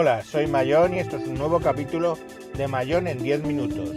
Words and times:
Hola, 0.00 0.22
soy 0.22 0.46
Mayón 0.46 0.94
y 0.94 1.00
esto 1.00 1.16
es 1.16 1.26
un 1.26 1.34
nuevo 1.34 1.58
capítulo 1.58 2.16
de 2.54 2.68
Mayón 2.68 3.08
en 3.08 3.20
10 3.20 3.42
minutos. 3.42 3.90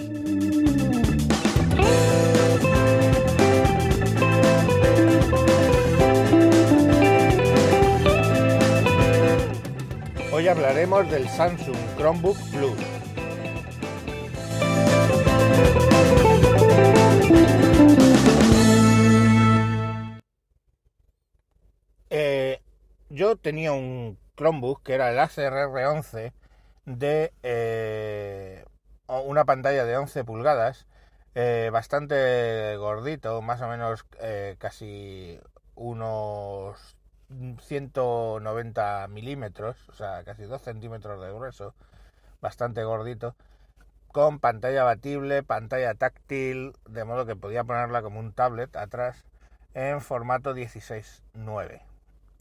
Hoy 10.34 10.48
hablaremos 10.48 11.08
del 11.12 11.30
Samsung 11.30 11.78
Chromebook 11.96 12.38
Plus. 12.50 12.80
Eh, 22.10 22.60
yo 23.12 23.36
tenía 23.36 23.74
un 23.74 24.18
Chromebook 24.42 24.82
que 24.82 24.96
era 24.96 25.12
el 25.12 25.20
Acer 25.20 25.54
R11 25.54 26.34
de 26.86 27.32
eh, 27.44 28.66
una 29.08 29.46
pantalla 29.46 29.86
de 29.86 29.96
11 29.98 30.24
pulgadas, 30.24 30.88
eh, 31.36 31.70
bastante 31.72 32.76
gordito, 32.78 33.44
más 33.44 33.62
o 33.62 33.68
menos 33.68 34.04
eh, 34.20 34.56
casi 34.58 35.40
unos 35.76 36.98
190 37.60 39.08
milímetros, 39.10 39.78
o 39.90 39.94
sea, 39.94 40.24
casi 40.24 40.44
2 40.44 40.60
centímetros 40.60 41.22
de 41.22 41.32
grueso, 41.32 41.76
bastante 42.42 42.84
gordito, 42.84 43.36
con 44.08 44.40
pantalla 44.40 44.84
batible, 44.84 45.44
pantalla 45.44 45.94
táctil, 45.94 46.74
de 46.90 47.06
modo 47.06 47.28
que 47.28 47.36
podía 47.36 47.64
ponerla 47.64 48.02
como 48.02 48.20
un 48.20 48.34
tablet 48.34 48.76
atrás 48.76 49.24
en 49.76 50.02
formato 50.02 50.56
16.9. 50.56 51.91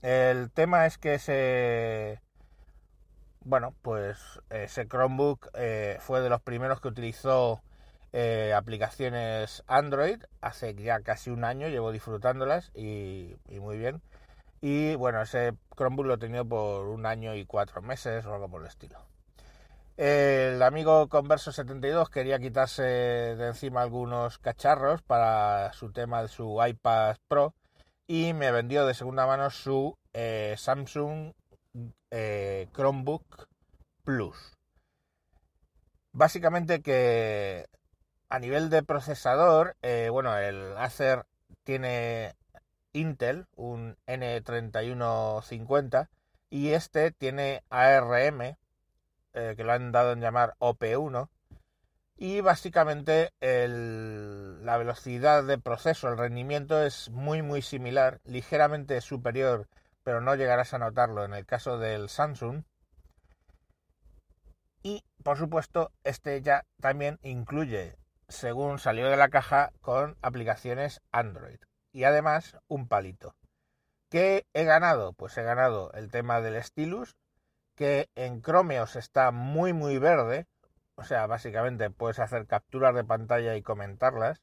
El 0.03 0.51
tema 0.51 0.87
es 0.87 0.97
que 0.97 1.15
ese, 1.15 2.23
bueno, 3.43 3.75
pues 3.83 4.41
ese 4.49 4.87
Chromebook 4.89 5.51
eh, 5.55 5.99
fue 6.01 6.23
de 6.23 6.31
los 6.31 6.41
primeros 6.41 6.81
que 6.81 6.89
utilizó 6.89 7.61
eh, 8.13 8.55
aplicaciones 8.55 9.63
Android 9.67 10.23
hace 10.41 10.75
ya 10.75 11.01
casi 11.01 11.31
un 11.31 11.45
año, 11.45 11.69
llevo 11.69 11.93
disfrutándolas 11.93 12.71
y, 12.75 13.37
muy 13.61 13.77
bien. 13.77 14.01
Y 14.63 14.95
bueno, 14.97 15.21
ese 15.21 15.55
Chromebook 15.77 16.07
lo 16.07 16.15
he 16.15 16.19
tenido 16.19 16.47
por 16.47 16.87
un 16.89 17.05
año 17.05 17.35
y 17.35 17.45
cuatro 17.45 17.83
meses 17.83 18.25
o 18.25 18.35
algo 18.35 18.49
por 18.49 18.63
el 18.63 18.69
estilo. 18.69 18.99
El 19.99 20.63
amigo 20.63 21.09
Converso72 21.11 22.09
quería 22.09 22.39
quitarse 22.39 22.83
de 22.83 23.49
encima 23.49 23.83
algunos 23.83 24.39
cacharros 24.39 25.03
para 25.03 25.75
su 25.75 25.93
tema 25.93 26.23
de 26.23 26.29
su 26.29 26.59
iPad 26.67 27.17
Pro 27.29 27.55
y 28.11 28.35
me 28.35 28.51
vendió 28.51 28.85
de 28.87 28.95
segunda 28.95 29.25
mano 29.25 29.51
su 29.51 29.97
eh, 30.15 30.57
Samsung 30.59 31.33
eh, 32.11 32.67
Chromebook 32.75 33.47
Plus. 34.03 34.59
Básicamente 36.11 36.83
que 36.83 37.67
a 38.29 38.41
nivel 38.41 38.69
de 38.69 38.83
procesador, 38.83 39.77
eh, 39.83 40.09
bueno, 40.11 40.37
el 40.37 40.77
Acer 40.77 41.25
tiene 41.63 42.35
Intel, 42.93 43.47
un 43.55 43.97
N3150, 44.09 46.09
y 46.51 46.71
este 46.71 47.13
tiene 47.13 47.63
ARM, 47.71 48.57
que 49.33 49.63
lo 49.63 49.73
han 49.73 49.93
dado 49.93 50.11
en 50.11 50.21
llamar 50.21 50.57
OP1, 50.59 51.29
y 52.21 52.43
básicamente 52.43 53.33
la 53.41 54.77
velocidad 54.77 55.43
de 55.43 55.57
proceso, 55.57 56.07
el 56.07 56.19
rendimiento 56.19 56.85
es 56.85 57.09
muy 57.09 57.41
muy 57.41 57.63
similar, 57.63 58.21
ligeramente 58.25 59.01
superior, 59.01 59.69
pero 60.05 60.21
no 60.21 60.35
llegarás 60.35 60.75
a 60.75 60.79
notarlo 60.79 61.25
en 61.25 61.33
el 61.33 61.47
caso 61.47 61.79
del 61.79 62.11
Samsung. 62.11 62.65
Y 64.83 65.03
por 65.25 65.39
supuesto, 65.39 65.93
este 66.05 66.43
ya 66.43 66.67
también 66.79 67.19
incluye, 67.23 67.97
según 68.29 68.79
salió 68.79 69.09
de 69.09 69.17
la 69.17 69.31
caja, 69.31 69.73
con 69.81 70.19
aplicaciones 70.21 71.01
Android. 71.13 71.61
Y 71.91 72.05
además 72.05 72.59
un 72.69 72.87
palito. 72.87 73.35
¿Qué 74.11 74.47
he 74.53 74.65
ganado? 74.65 75.15
Pues 75.15 75.39
he 75.39 75.43
ganado 75.43 75.91
el 75.95 76.11
tema 76.11 76.43
del 76.43 76.63
stylus, 76.63 77.17
que 77.77 78.11
en 78.15 78.43
Chromeos 78.43 78.97
está 78.97 79.31
muy 79.31 79.73
muy 79.73 79.97
verde, 79.97 80.47
o 81.01 81.05
sea, 81.05 81.27
básicamente 81.27 81.89
puedes 81.91 82.19
hacer 82.19 82.47
capturas 82.47 82.95
de 82.95 83.05
pantalla 83.05 83.57
y 83.57 83.63
comentarlas, 83.63 84.43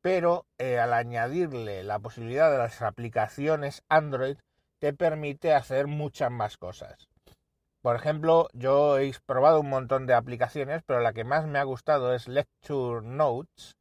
pero 0.00 0.46
eh, 0.56 0.78
al 0.78 0.94
añadirle 0.94 1.84
la 1.84 1.98
posibilidad 1.98 2.50
de 2.50 2.56
las 2.56 2.80
aplicaciones 2.80 3.82
Android, 3.90 4.38
te 4.78 4.94
permite 4.94 5.52
hacer 5.52 5.86
muchas 5.86 6.30
más 6.30 6.56
cosas. 6.56 7.10
Por 7.82 7.94
ejemplo, 7.94 8.48
yo 8.54 8.98
he 8.98 9.12
probado 9.26 9.60
un 9.60 9.68
montón 9.68 10.06
de 10.06 10.14
aplicaciones, 10.14 10.82
pero 10.86 11.00
la 11.00 11.12
que 11.12 11.24
más 11.24 11.46
me 11.46 11.58
ha 11.58 11.64
gustado 11.64 12.14
es 12.14 12.26
Lecture 12.26 13.06
Notes, 13.06 13.76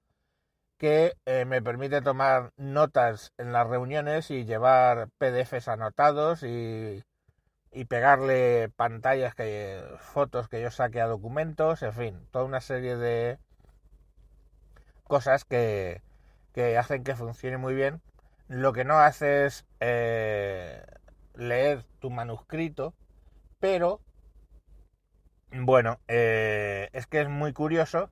que 0.78 1.14
eh, 1.26 1.46
me 1.46 1.62
permite 1.62 2.02
tomar 2.02 2.52
notas 2.58 3.32
en 3.38 3.54
las 3.54 3.68
reuniones 3.68 4.32
y 4.32 4.44
llevar 4.44 5.08
PDFs 5.18 5.70
anotados 5.70 6.44
y 6.44 7.02
y 7.72 7.86
pegarle 7.86 8.70
pantallas, 8.70 9.36
que, 9.36 9.84
fotos 10.00 10.50
que 10.50 10.62
yo 10.62 10.72
saque 10.72 11.02
a 11.02 11.08
documentos, 11.08 11.84
en 11.84 11.94
fin, 11.94 12.28
toda 12.32 12.46
una 12.46 12.62
serie 12.62 12.96
de 12.98 13.38
cosas 15.04 15.46
que, 15.46 16.02
que 16.54 16.78
hacen 16.78 17.04
que 17.04 17.16
funcione 17.16 17.58
muy 17.58 17.74
bien. 17.74 18.02
Lo 18.48 18.74
que 18.74 18.84
no 18.86 19.00
hace 19.00 19.46
es 19.46 19.66
eh, 19.80 20.84
leer 21.36 21.84
tu 22.00 22.10
manuscrito, 22.10 22.96
pero 23.60 24.02
bueno, 25.52 26.00
eh, 26.08 26.90
es 26.94 27.08
que 27.08 27.22
es 27.22 27.30
muy 27.30 27.54
curioso, 27.54 28.12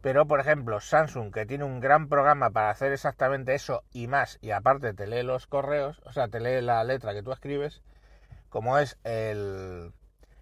pero 0.00 0.26
por 0.26 0.40
ejemplo 0.40 0.80
Samsung, 0.80 1.32
que 1.32 1.46
tiene 1.46 1.64
un 1.64 1.80
gran 1.80 2.08
programa 2.08 2.50
para 2.50 2.70
hacer 2.70 2.92
exactamente 2.92 3.54
eso 3.54 3.82
y 3.92 4.06
más, 4.06 4.38
y 4.40 4.52
aparte 4.52 4.94
te 4.94 5.06
lee 5.06 5.22
los 5.22 5.46
correos, 5.46 6.00
o 6.04 6.12
sea, 6.12 6.28
te 6.28 6.40
lee 6.40 6.60
la 6.60 6.84
letra 6.84 7.14
que 7.14 7.22
tú 7.22 7.32
escribes, 7.32 7.82
como 8.48 8.78
es 8.78 8.98
el 9.04 9.92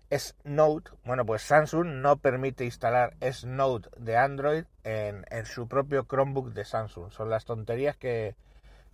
S-Note, 0.08 0.92
bueno, 1.04 1.26
pues 1.26 1.42
Samsung 1.42 1.86
no 2.00 2.18
permite 2.18 2.64
instalar 2.64 3.16
S-Note 3.20 3.88
de 3.96 4.16
Android 4.16 4.64
en, 4.84 5.24
su 5.46 5.66
propio 5.66 6.06
Chromebook 6.06 6.52
de 6.52 6.64
Samsung. 6.64 7.10
Son 7.10 7.28
las 7.28 7.44
tonterías 7.44 7.96
que, 7.96 8.36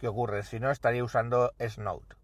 ocurren. 0.02 0.42
Si 0.42 0.58
no, 0.58 0.70
estaría 0.70 1.04
usando 1.04 1.52
S-Note. 1.58 2.16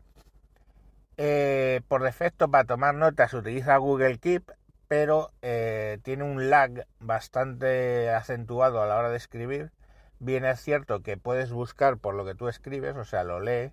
Eh, 1.18 1.82
por 1.88 2.02
defecto, 2.02 2.50
para 2.50 2.64
tomar 2.64 2.94
notas, 2.94 3.34
utiliza 3.34 3.76
Google 3.76 4.18
Keep, 4.18 4.52
pero 4.88 5.32
eh, 5.42 5.98
tiene 6.02 6.24
un 6.24 6.48
lag 6.48 6.86
bastante 6.98 8.10
acentuado 8.10 8.82
a 8.82 8.86
la 8.86 8.96
hora 8.96 9.10
de 9.10 9.16
escribir. 9.18 9.70
Bien 10.18 10.44
es 10.44 10.60
cierto 10.60 11.02
que 11.02 11.16
puedes 11.16 11.52
buscar 11.52 11.98
por 11.98 12.14
lo 12.14 12.24
que 12.24 12.34
tú 12.34 12.48
escribes, 12.48 12.96
o 12.96 13.04
sea, 13.04 13.22
lo 13.22 13.40
lee, 13.40 13.72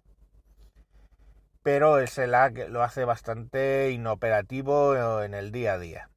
pero 1.66 1.98
ese 1.98 2.28
lag 2.28 2.70
lo 2.70 2.84
hace 2.84 3.06
bastante 3.06 3.90
inoperativo 3.90 5.24
en 5.24 5.34
el 5.34 5.52
día 5.52 5.74
a 5.74 5.80
día. 5.80 6.10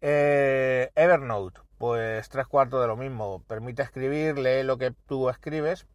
Eh, 0.00 0.92
Evernote, 0.94 1.60
pues 1.76 2.28
tres 2.28 2.46
cuartos 2.46 2.80
de 2.80 2.86
lo 2.86 2.96
mismo, 2.96 3.42
permite 3.48 3.82
escribir, 3.82 4.38
lee 4.38 4.62
lo 4.62 4.78
que 4.78 4.92
tú 5.08 5.28
escribes, 5.28 5.88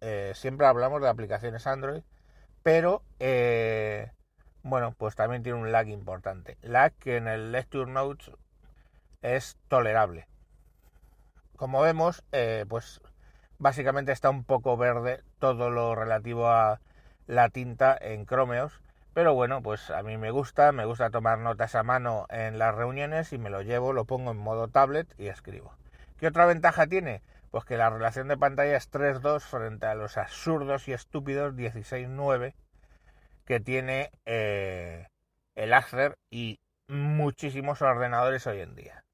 eh, 0.00 0.30
siempre 0.36 0.68
hablamos 0.68 1.02
de 1.02 1.08
aplicaciones 1.08 1.66
Android, 1.66 2.04
pero 2.62 3.02
eh, 3.18 4.12
bueno, 4.62 4.94
pues 4.96 5.16
también 5.16 5.42
tiene 5.42 5.58
un 5.58 5.72
lag 5.72 5.88
importante. 5.88 6.58
Lag 6.62 6.92
que 7.00 7.16
en 7.16 7.26
el 7.26 7.50
Lecture 7.50 7.90
Notes 7.90 8.30
es 9.20 9.56
tolerable. 9.66 10.28
Como 11.56 11.80
vemos, 11.80 12.22
pues 12.68 13.00
básicamente 13.58 14.12
está 14.12 14.30
un 14.30 14.44
poco 14.44 14.76
verde 14.76 15.24
todo 15.40 15.70
lo 15.70 15.96
relativo 15.96 16.46
a 16.46 16.80
la 17.26 17.48
tinta 17.48 17.96
en 18.00 18.26
Chromeos. 18.26 18.80
Pero 19.14 19.34
bueno, 19.34 19.62
pues 19.62 19.90
a 19.90 20.02
mí 20.02 20.18
me 20.18 20.30
gusta, 20.30 20.72
me 20.72 20.84
gusta 20.84 21.10
tomar 21.10 21.38
notas 21.38 21.74
a 21.74 21.82
mano 21.82 22.26
en 22.28 22.58
las 22.58 22.74
reuniones 22.74 23.32
y 23.32 23.38
me 23.38 23.50
lo 23.50 23.62
llevo, 23.62 23.92
lo 23.92 24.04
pongo 24.04 24.32
en 24.32 24.36
modo 24.36 24.68
tablet 24.68 25.08
y 25.18 25.28
escribo. 25.28 25.74
¿Qué 26.18 26.26
otra 26.26 26.46
ventaja 26.46 26.86
tiene? 26.86 27.22
Pues 27.50 27.64
que 27.64 27.76
la 27.76 27.88
relación 27.88 28.28
de 28.28 28.36
pantalla 28.36 28.76
es 28.76 28.90
3.2 28.90 29.40
frente 29.40 29.86
a 29.86 29.94
los 29.94 30.18
absurdos 30.18 30.88
y 30.88 30.92
estúpidos 30.92 31.54
16.9 31.54 32.54
que 33.46 33.60
tiene 33.60 34.10
eh, 34.26 35.06
el 35.54 35.72
Acer 35.72 36.18
y 36.30 36.60
muchísimos 36.88 37.80
ordenadores 37.80 38.46
hoy 38.46 38.60
en 38.60 38.74
día. 38.74 39.04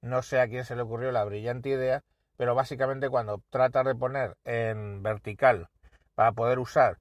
No 0.00 0.22
sé 0.22 0.40
a 0.40 0.48
quién 0.48 0.64
se 0.64 0.76
le 0.76 0.82
ocurrió 0.82 1.12
la 1.12 1.24
brillante 1.24 1.68
idea, 1.68 2.02
pero 2.36 2.54
básicamente 2.54 3.10
cuando 3.10 3.42
tratas 3.50 3.84
de 3.84 3.94
poner 3.94 4.36
en 4.44 5.02
vertical 5.02 5.68
para 6.14 6.32
poder 6.32 6.58
usar 6.58 6.98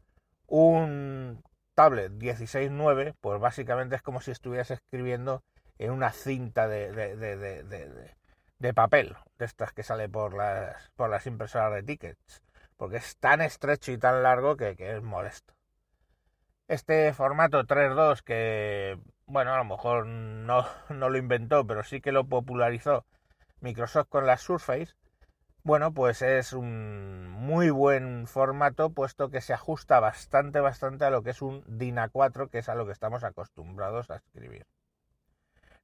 un 0.50 1.44
tablet 1.75 2.12
16.9, 2.12 3.16
pues 3.22 3.40
básicamente 3.40 3.96
es 3.96 4.01
como 4.01 4.22
si 4.22 4.31
estuvieras 4.31 4.72
escribiendo 4.72 5.44
en 5.78 5.92
una 5.92 6.12
cinta 6.12 6.68
de, 6.68 6.92
de, 6.92 8.74
papel, 8.74 9.16
de 9.38 9.46
estas 9.46 9.72
que 9.72 9.84
sale 9.84 10.10
por 10.10 10.34
las, 10.34 10.90
por 10.98 11.10
las 11.10 11.25
impresoras 11.25 11.74
de 11.74 11.84
tickets, 11.84 12.44
porque 12.75 12.98
es 12.98 13.18
tan 13.18 13.42
estrecho 13.42 13.92
y 13.92 13.98
tan 13.98 14.24
largo 14.24 14.57
que, 14.57 14.75
es 14.78 15.01
molesto. 15.01 15.54
Este 16.68 17.13
formato 17.13 17.63
3.2 17.63 18.22
que, 18.24 19.00
bueno, 19.25 19.54
a 19.54 19.57
lo 19.57 19.63
mejor 19.63 20.06
no, 20.06 20.66
no 20.90 21.10
lo 21.10 21.18
inventó, 21.18 21.66
pero 21.66 21.84
sí 21.84 22.02
que 22.02 22.12
lo 22.12 22.25
popularizó 22.25 23.06
Microsoft 23.62 24.10
con 24.10 24.28
la 24.28 24.38
Surface, 24.38 24.94
bueno, 25.69 25.94
pues 25.94 26.24
es 26.24 26.54
un 26.54 27.30
muy 27.30 27.69
buen 27.69 28.25
formato, 28.25 28.89
puesto 28.89 29.30
que 29.30 29.39
se 29.39 29.54
ajusta 29.54 30.00
bastante, 30.00 30.62
bastante 30.62 31.06
a 31.06 31.12
lo 31.12 31.21
que 31.21 31.30
es 31.30 31.44
un 31.44 31.63
DIN 31.68 31.98
A4, 31.98 32.50
que 32.50 32.57
es 32.57 32.69
a 32.69 32.74
lo 32.74 32.88
que 32.88 32.92
estamos 32.92 33.24
acostumbrados 33.24 34.10
a 34.10 34.16
escribir. 34.16 34.66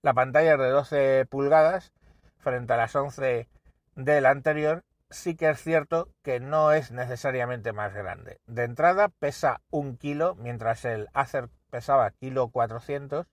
La 0.01 0.15
pantalla 0.15 0.53
es 0.53 0.59
de 0.59 0.69
12 0.69 1.25
pulgadas 1.29 1.93
frente 2.39 2.73
a 2.73 2.77
las 2.77 2.95
11 2.95 3.47
del 3.93 4.25
anterior. 4.25 4.83
Sí 5.11 5.35
que 5.35 5.51
es 5.51 5.61
cierto 5.61 6.09
que 6.23 6.39
no 6.39 6.71
es 6.71 6.89
necesariamente 6.89 7.71
más 7.71 7.93
grande. 7.93 8.39
De 8.47 8.63
entrada 8.63 9.09
pesa 9.09 9.61
un 9.69 9.97
kilo, 9.97 10.33
mientras 10.33 10.83
el 10.85 11.09
Acer 11.13 11.49
pesaba 11.69 12.09
kilo 12.09 12.47
400. 12.47 13.27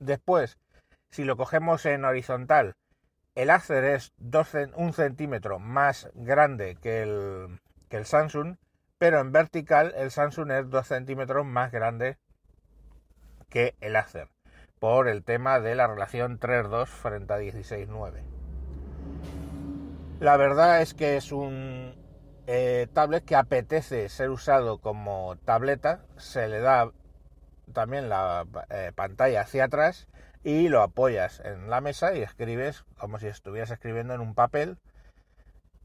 Después, 0.00 0.58
si 1.08 1.22
lo 1.22 1.36
cogemos 1.36 1.86
en 1.86 2.04
horizontal, 2.04 2.74
el 3.38 3.50
Acer 3.50 3.84
es 3.84 4.12
un 4.74 4.92
centímetro 4.92 5.60
más 5.60 6.10
grande 6.14 6.76
que 6.82 7.02
el, 7.02 7.60
que 7.88 7.96
el 7.96 8.04
Samsung, 8.04 8.56
pero 8.98 9.20
en 9.20 9.30
vertical 9.30 9.94
el 9.96 10.10
Samsung 10.10 10.50
es 10.50 10.68
2 10.68 10.84
centímetros 10.84 11.46
más 11.46 11.70
grande 11.70 12.18
que 13.48 13.76
el 13.80 13.94
Acer, 13.94 14.26
por 14.80 15.06
el 15.06 15.22
tema 15.22 15.60
de 15.60 15.76
la 15.76 15.86
relación 15.86 16.40
3.2 16.40 16.86
frente 16.88 17.32
a 17.32 17.38
16.9. 17.38 18.24
La 20.18 20.36
verdad 20.36 20.82
es 20.82 20.94
que 20.94 21.16
es 21.16 21.30
un 21.30 21.94
eh, 22.48 22.88
tablet 22.92 23.24
que 23.24 23.36
apetece 23.36 24.08
ser 24.08 24.30
usado 24.30 24.78
como 24.78 25.36
tableta, 25.44 26.00
se 26.16 26.48
le 26.48 26.58
da 26.58 26.90
también 27.72 28.08
la 28.08 28.46
eh, 28.70 28.90
pantalla 28.96 29.42
hacia 29.42 29.66
atrás 29.66 30.08
y 30.44 30.68
lo 30.68 30.82
apoyas 30.82 31.40
en 31.40 31.70
la 31.70 31.80
mesa 31.80 32.14
y 32.14 32.22
escribes 32.22 32.84
como 32.98 33.18
si 33.18 33.26
estuvieras 33.26 33.70
escribiendo 33.70 34.14
en 34.14 34.20
un 34.20 34.34
papel. 34.34 34.78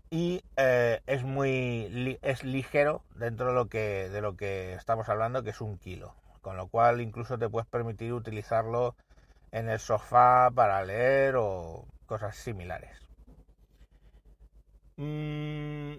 Y 0.09 0.44
eh, 0.57 1.01
es 1.07 1.23
muy 1.23 2.19
es 2.21 2.44
ligero 2.44 3.03
dentro 3.15 3.47
de 3.47 3.53
lo 3.53 3.67
que 3.67 4.09
de 4.09 4.21
lo 4.21 4.35
que 4.35 4.73
estamos 4.73 5.09
hablando 5.09 5.44
que 5.44 5.50
es 5.50 5.61
un 5.61 5.77
kilo. 5.77 6.15
Con 6.41 6.57
lo 6.57 6.67
cual 6.67 7.01
incluso 7.01 7.38
te 7.38 7.50
puedes 7.50 7.67
permitir 7.67 8.13
utilizarlo 8.13 8.95
en 9.51 9.69
el 9.69 9.79
sofá 9.79 10.51
para 10.53 10.83
leer 10.83 11.35
o 11.38 11.85
cosas 12.05 12.35
similares. 12.35 13.00
Mm, 14.97 15.95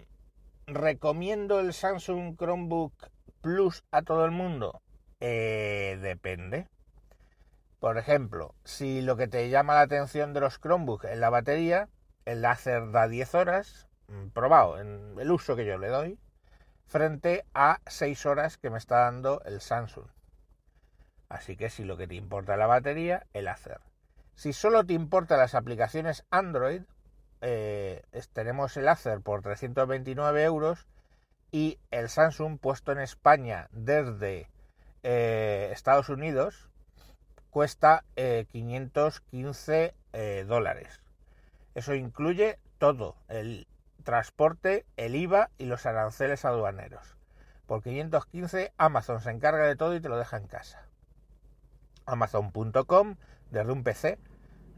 recomiendo 0.67 1.59
el 1.59 1.73
Samsung 1.73 2.37
Chromebook 2.37 2.93
Plus 3.41 3.85
a 3.91 4.03
todo 4.03 4.25
el 4.25 4.31
mundo 4.31 4.81
eh, 5.21 5.99
depende 6.01 6.69
por 7.85 7.99
ejemplo, 7.99 8.55
si 8.65 9.03
lo 9.03 9.15
que 9.19 9.29
te 9.29 9.51
llama 9.51 9.75
la 9.75 9.83
atención 9.83 10.33
de 10.33 10.41
los 10.41 10.59
Chromebooks 10.59 11.05
es 11.05 11.19
la 11.19 11.29
batería, 11.29 11.91
el 12.25 12.41
láser 12.41 12.91
da 12.93 13.09
10 13.09 13.35
horas, 13.35 13.91
mm, 14.09 14.29
probado 14.29 14.81
en 14.81 15.15
el 15.19 15.31
uso 15.31 15.55
que 15.55 15.67
yo 15.67 15.77
le 15.77 15.89
doy, 15.89 16.19
frente 16.87 17.45
a 17.53 17.81
6 17.87 18.25
horas 18.25 18.57
que 18.57 18.71
me 18.71 18.79
está 18.79 19.01
dando 19.01 19.43
el 19.45 19.61
Samsung. 19.61 20.07
Así 21.29 21.59
que 21.59 21.69
si 21.69 21.85
lo 21.85 21.99
que 21.99 22.07
te 22.07 22.15
importa 22.15 22.55
es 22.55 22.59
la 22.59 22.67
batería, 22.67 23.27
el 23.35 23.45
láser. 23.45 23.83
Si 24.35 24.55
solo 24.55 24.85
te 24.85 24.95
importan 24.95 25.39
las 25.39 25.55
aplicaciones 25.55 26.25
Android, 26.31 26.85
eh, 27.43 28.03
tenemos 28.33 28.79
el 28.79 28.89
Acer 28.89 29.21
por 29.21 29.43
329 29.43 30.43
euros 30.43 30.87
y 31.53 31.79
el 31.91 32.09
Samsung 32.09 32.59
puesto 32.59 32.93
en 32.93 33.01
España 33.01 33.69
desde 33.73 34.49
eh, 35.03 35.69
Estados 35.71 36.09
Unidos 36.09 36.71
cuesta 37.55 38.03
515 38.17 39.85
eh, 39.85 39.95
eh, 40.13 40.45
dólares. 40.45 41.01
Eso 41.77 41.95
incluye 41.95 42.59
todo, 42.79 43.15
el 43.29 43.69
transporte, 44.03 44.85
el 44.97 45.15
IVA 45.15 45.51
y 45.57 45.67
los 45.67 45.87
aranceles 45.87 46.45
aduaneros. 46.45 47.17
Por 47.69 47.81
515 47.85 48.73
Amazon 48.77 49.21
se 49.21 49.31
encarga 49.31 49.69
de 49.69 49.77
todo 49.77 49.95
y 49.95 50.01
te 50.01 50.09
lo 50.09 50.19
deja 50.19 50.37
en 50.37 50.49
casa. 50.49 50.89
Amazon.com 52.07 53.15
desde 53.53 53.71
un 53.71 53.85
PC, 53.85 54.19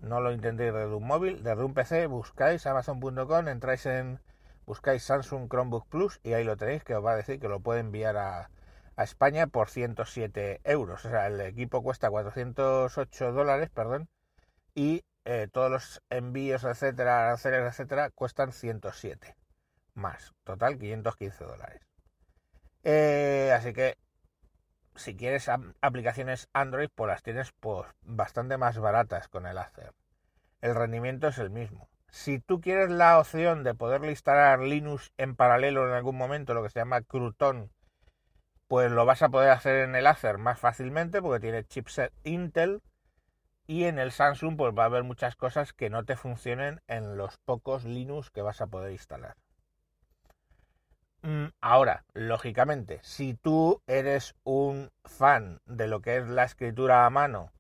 no 0.02 0.20
lo 0.20 0.30
intentéis 0.30 0.74
desde 0.74 0.94
un 0.94 1.06
móvil, 1.06 1.42
desde 1.42 1.64
un 1.64 1.72
PC 1.72 2.06
buscáis 2.08 2.66
Amazon.com, 2.66 3.48
entráis 3.48 3.86
en 3.86 4.20
buscáis 4.66 5.02
Samsung 5.02 5.48
Chromebook 5.48 5.88
Plus 5.88 6.20
y 6.22 6.34
ahí 6.34 6.44
lo 6.44 6.58
tenéis 6.58 6.84
que 6.84 6.94
os 6.94 7.02
va 7.02 7.12
a 7.12 7.16
decir 7.16 7.40
que 7.40 7.48
lo 7.48 7.60
puede 7.60 7.80
enviar 7.80 8.18
a, 8.18 8.50
a 8.96 9.04
España 9.04 9.46
por 9.46 9.68
107 9.68 10.60
euros. 10.64 11.04
O 11.04 11.10
sea, 11.10 11.26
el 11.26 11.40
equipo 11.40 11.82
cuesta 11.82 12.10
408 12.10 13.32
dólares, 13.32 13.70
perdón, 13.70 14.08
y 14.74 15.04
eh, 15.24 15.48
todos 15.52 15.70
los 15.70 16.02
envíos, 16.10 16.64
etcétera, 16.64 17.24
aranceles, 17.24 17.62
etcétera, 17.62 18.10
cuestan 18.10 18.52
107 18.52 19.36
más. 19.94 20.34
Total, 20.44 20.78
515 20.78 21.44
dólares. 21.44 21.82
Eh, 22.84 23.52
así 23.56 23.72
que 23.72 23.96
si 24.94 25.16
quieres 25.16 25.50
aplicaciones 25.80 26.48
Android, 26.52 26.88
pues 26.94 27.08
las 27.08 27.22
tienes 27.22 27.52
pues, 27.60 27.86
bastante 28.02 28.56
más 28.56 28.78
baratas 28.78 29.28
con 29.28 29.46
el 29.46 29.58
Acer. 29.58 29.92
El 30.60 30.74
rendimiento 30.74 31.28
es 31.28 31.38
el 31.38 31.50
mismo. 31.50 31.88
Si 32.08 32.38
tú 32.38 32.60
quieres 32.60 32.90
la 32.90 33.18
opción 33.18 33.62
de 33.62 33.74
poderle 33.74 34.10
instalar 34.10 34.60
Linux 34.60 35.12
en 35.18 35.36
paralelo 35.36 35.86
en 35.86 35.94
algún 35.94 36.16
momento, 36.16 36.54
lo 36.54 36.62
que 36.62 36.70
se 36.70 36.78
llama 36.78 37.02
Crouton, 37.02 37.70
pues 38.68 38.90
lo 38.90 39.04
vas 39.04 39.22
a 39.22 39.28
poder 39.28 39.50
hacer 39.50 39.76
en 39.76 39.94
el 39.94 40.06
Acer 40.06 40.38
más 40.38 40.58
fácilmente 40.58 41.22
porque 41.22 41.40
tiene 41.40 41.64
chipset 41.64 42.12
Intel 42.24 42.82
y 43.66 43.84
en 43.84 43.98
el 43.98 44.12
Samsung 44.12 44.56
pues 44.56 44.74
va 44.76 44.84
a 44.84 44.86
haber 44.86 45.04
muchas 45.04 45.36
cosas 45.36 45.72
que 45.72 45.90
no 45.90 46.04
te 46.04 46.16
funcionen 46.16 46.80
en 46.86 47.16
los 47.16 47.36
pocos 47.38 47.84
Linux 47.84 48.30
que 48.30 48.42
vas 48.42 48.60
a 48.60 48.66
poder 48.68 48.92
instalar. 48.92 49.36
Mm, 51.22 51.46
ahora, 51.60 52.04
lógicamente, 52.14 53.00
si 53.02 53.34
tú 53.34 53.82
eres 53.86 54.34
un 54.44 54.92
fan 55.04 55.60
de 55.66 55.88
lo 55.88 56.00
que 56.00 56.18
es 56.18 56.28
la 56.28 56.44
escritura 56.44 57.04
a 57.04 57.10
mano 57.10 57.52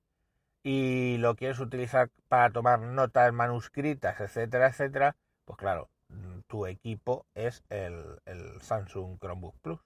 y 0.62 1.16
lo 1.18 1.34
quieres 1.36 1.58
utilizar 1.60 2.10
para 2.28 2.50
tomar 2.50 2.80
notas 2.80 3.32
manuscritas, 3.32 4.20
etcétera, 4.20 4.68
etcétera, 4.68 5.16
pues 5.44 5.58
claro, 5.58 5.90
mm, 6.08 6.40
tu 6.46 6.66
equipo 6.66 7.26
es 7.34 7.64
el, 7.68 8.20
el 8.24 8.60
Samsung 8.60 9.18
Chromebook 9.18 9.56
Plus. 9.60 9.80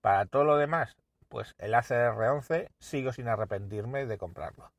Para 0.00 0.26
todo 0.26 0.44
lo 0.44 0.56
demás, 0.56 0.96
pues 1.28 1.54
el 1.58 1.74
ACR11 1.74 2.68
sigo 2.78 3.12
sin 3.12 3.28
arrepentirme 3.28 4.06
de 4.06 4.18
comprarlo. 4.18 4.72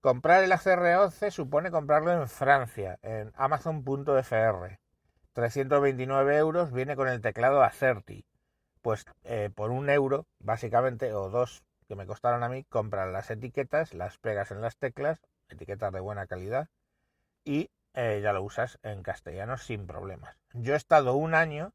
Comprar 0.00 0.44
el 0.44 0.52
ACR11 0.52 1.30
supone 1.30 1.70
comprarlo 1.70 2.12
en 2.12 2.28
Francia, 2.28 2.98
en 3.02 3.32
Amazon.fr. 3.36 4.78
329 5.32 6.36
euros 6.36 6.72
viene 6.72 6.96
con 6.96 7.08
el 7.08 7.20
teclado 7.20 7.62
Acerti. 7.62 8.24
Pues 8.82 9.06
eh, 9.24 9.50
por 9.54 9.70
un 9.70 9.88
euro, 9.88 10.26
básicamente, 10.38 11.12
o 11.14 11.30
dos 11.30 11.64
que 11.88 11.96
me 11.96 12.06
costaron 12.06 12.42
a 12.42 12.48
mí, 12.48 12.64
compras 12.64 13.10
las 13.10 13.30
etiquetas, 13.30 13.94
las 13.94 14.18
pegas 14.18 14.50
en 14.50 14.60
las 14.60 14.76
teclas, 14.76 15.20
etiquetas 15.48 15.92
de 15.92 16.00
buena 16.00 16.26
calidad, 16.26 16.68
y 17.44 17.70
eh, 17.94 18.20
ya 18.22 18.32
lo 18.32 18.42
usas 18.42 18.78
en 18.82 19.02
castellano 19.02 19.56
sin 19.56 19.86
problemas. 19.86 20.36
Yo 20.52 20.74
he 20.74 20.76
estado 20.76 21.14
un 21.14 21.34
año 21.34 21.72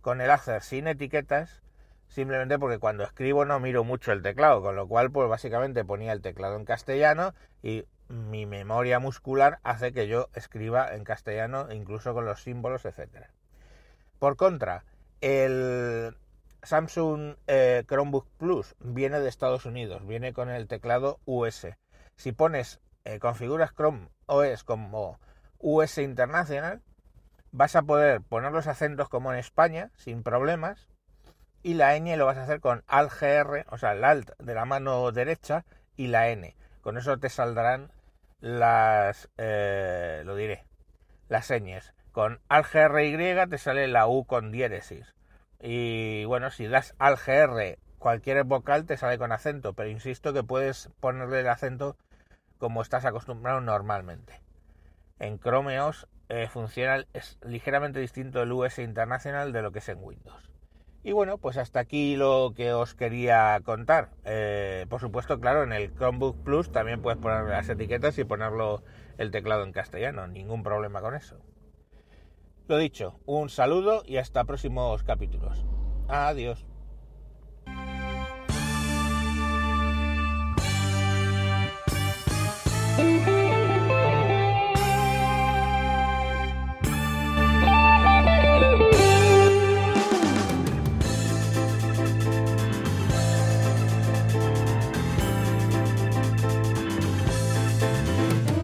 con 0.00 0.20
el 0.20 0.30
Acer 0.30 0.62
sin 0.62 0.86
etiquetas 0.86 1.62
simplemente 2.10 2.58
porque 2.58 2.78
cuando 2.78 3.04
escribo 3.04 3.44
no 3.44 3.60
miro 3.60 3.84
mucho 3.84 4.12
el 4.12 4.20
teclado, 4.20 4.60
con 4.60 4.76
lo 4.76 4.86
cual 4.86 5.10
pues 5.10 5.28
básicamente 5.28 5.84
ponía 5.84 6.12
el 6.12 6.20
teclado 6.20 6.56
en 6.56 6.64
castellano 6.64 7.34
y 7.62 7.84
mi 8.08 8.44
memoria 8.46 8.98
muscular 8.98 9.60
hace 9.62 9.92
que 9.92 10.08
yo 10.08 10.28
escriba 10.34 10.94
en 10.94 11.04
castellano 11.04 11.72
incluso 11.72 12.12
con 12.12 12.24
los 12.24 12.42
símbolos, 12.42 12.84
etcétera. 12.84 13.30
Por 14.18 14.36
contra, 14.36 14.84
el 15.20 16.16
Samsung 16.62 17.36
eh, 17.46 17.84
Chromebook 17.86 18.26
Plus 18.36 18.74
viene 18.80 19.20
de 19.20 19.28
Estados 19.28 19.64
Unidos, 19.64 20.04
viene 20.06 20.32
con 20.32 20.50
el 20.50 20.66
teclado 20.66 21.20
US. 21.24 21.68
Si 22.16 22.32
pones, 22.32 22.80
eh, 23.04 23.20
configuras 23.20 23.72
Chrome 23.72 24.08
OS 24.26 24.64
como 24.64 25.20
US 25.58 25.98
International, 25.98 26.82
vas 27.52 27.76
a 27.76 27.82
poder 27.82 28.20
poner 28.20 28.50
los 28.50 28.66
acentos 28.66 29.08
como 29.08 29.32
en 29.32 29.38
España 29.38 29.90
sin 29.94 30.22
problemas 30.24 30.89
y 31.62 31.74
la 31.74 31.96
ñ 31.96 32.16
lo 32.16 32.26
vas 32.26 32.38
a 32.38 32.44
hacer 32.44 32.60
con 32.60 32.82
Alt 32.86 33.12
GR, 33.20 33.66
o 33.68 33.78
sea, 33.78 33.92
el 33.92 34.04
Alt 34.04 34.30
de 34.38 34.54
la 34.54 34.64
mano 34.64 35.12
derecha 35.12 35.64
y 35.96 36.06
la 36.06 36.28
N. 36.28 36.56
Con 36.80 36.96
eso 36.96 37.18
te 37.18 37.28
saldrán 37.28 37.92
las, 38.40 39.28
eh, 39.36 40.22
lo 40.24 40.34
diré, 40.34 40.64
las 41.28 41.46
señas. 41.46 41.92
Con 42.12 42.40
Alt 42.48 42.72
GRY 42.72 43.16
te 43.48 43.58
sale 43.58 43.86
la 43.86 44.08
U 44.08 44.24
con 44.24 44.50
diéresis. 44.50 45.14
Y 45.60 46.24
bueno, 46.24 46.50
si 46.50 46.66
das 46.66 46.94
Alt 46.98 47.20
GR, 47.24 47.78
cualquier 47.98 48.42
vocal 48.44 48.86
te 48.86 48.96
sale 48.96 49.18
con 49.18 49.30
acento, 49.30 49.74
pero 49.74 49.90
insisto 49.90 50.32
que 50.32 50.42
puedes 50.42 50.88
ponerle 51.00 51.40
el 51.40 51.48
acento 51.48 51.96
como 52.58 52.82
estás 52.82 53.04
acostumbrado 53.04 53.60
normalmente. 53.60 54.40
En 55.18 55.38
Chrome 55.38 55.80
OS 55.80 56.08
eh, 56.30 56.48
funciona 56.48 57.04
es 57.12 57.38
ligeramente 57.42 58.00
distinto 58.00 58.42
el 58.42 58.52
US 58.52 58.78
Internacional 58.78 59.52
de 59.52 59.62
lo 59.62 59.70
que 59.70 59.80
es 59.80 59.88
en 59.88 60.02
Windows. 60.02 60.50
Y 61.02 61.12
bueno, 61.12 61.38
pues 61.38 61.56
hasta 61.56 61.80
aquí 61.80 62.16
lo 62.16 62.52
que 62.54 62.72
os 62.72 62.94
quería 62.94 63.58
contar. 63.64 64.10
Eh, 64.24 64.86
por 64.90 65.00
supuesto, 65.00 65.40
claro, 65.40 65.62
en 65.62 65.72
el 65.72 65.94
Chromebook 65.94 66.36
Plus 66.42 66.70
también 66.70 67.00
puedes 67.00 67.18
poner 67.18 67.44
las 67.44 67.68
etiquetas 67.68 68.18
y 68.18 68.24
ponerlo 68.24 68.82
el 69.16 69.30
teclado 69.30 69.64
en 69.64 69.72
castellano, 69.72 70.26
ningún 70.26 70.62
problema 70.62 71.00
con 71.00 71.14
eso. 71.14 71.38
Lo 72.68 72.76
dicho, 72.76 73.18
un 73.26 73.48
saludo 73.48 74.02
y 74.06 74.18
hasta 74.18 74.44
próximos 74.44 75.02
capítulos. 75.02 75.64
Adiós. 76.08 76.66